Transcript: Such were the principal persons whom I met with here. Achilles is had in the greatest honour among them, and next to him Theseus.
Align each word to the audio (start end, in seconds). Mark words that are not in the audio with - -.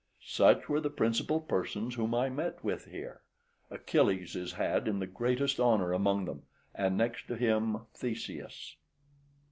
Such 0.25 0.67
were 0.67 0.81
the 0.81 0.89
principal 0.89 1.39
persons 1.39 1.93
whom 1.93 2.15
I 2.15 2.27
met 2.27 2.63
with 2.63 2.85
here. 2.85 3.21
Achilles 3.69 4.35
is 4.35 4.53
had 4.53 4.87
in 4.87 4.97
the 4.97 5.05
greatest 5.05 5.59
honour 5.59 5.93
among 5.93 6.25
them, 6.25 6.41
and 6.73 6.97
next 6.97 7.27
to 7.27 7.35
him 7.35 7.81
Theseus. 7.93 8.77